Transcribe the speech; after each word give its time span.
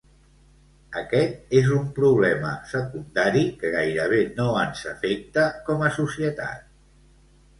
Aquest 0.99 1.51
és 1.57 1.67
un 1.75 1.83
problema 1.97 2.53
secundari 2.71 3.43
que 3.63 3.73
gairebé 3.75 4.21
no 4.39 4.47
ens 4.61 4.81
afecta 4.93 5.43
com 5.69 5.85
a 5.89 5.93
societat. 6.01 6.67